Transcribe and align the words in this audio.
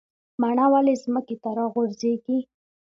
مڼه 0.41 0.65
ولې 0.71 0.93
ځمکې 1.03 1.35
ته 1.41 1.49
راغورځیږي؟ 1.59 2.39